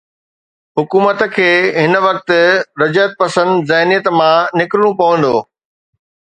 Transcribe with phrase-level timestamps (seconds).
[0.77, 1.49] حڪومت کي
[1.81, 2.33] هن وقت
[2.85, 5.35] رجعت پسند ذهنيت مان نڪرڻو پوندو.